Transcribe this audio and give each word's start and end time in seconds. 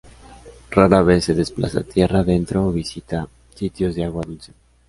Rara 0.71 1.03
vez 1.03 1.25
se 1.25 1.35
desplaza 1.35 1.83
tierra 1.93 2.21
adentro 2.21 2.65
o 2.65 2.71
visita 2.71 3.27
sitios 3.53 3.93
de 3.93 4.03
agua 4.03 4.23
dulce. 4.25 4.51